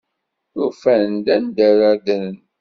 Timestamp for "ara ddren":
1.69-2.37